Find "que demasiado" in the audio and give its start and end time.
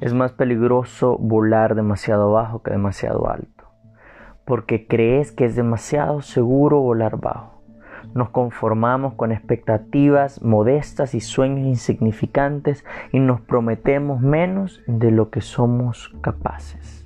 2.62-3.30